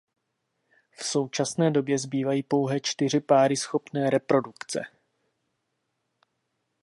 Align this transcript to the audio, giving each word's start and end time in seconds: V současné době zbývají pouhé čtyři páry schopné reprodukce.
V 0.91 1.03
současné 1.03 1.71
době 1.71 1.99
zbývají 1.99 2.43
pouhé 2.43 2.79
čtyři 2.79 3.19
páry 3.19 3.57
schopné 3.57 4.09
reprodukce. 4.09 4.83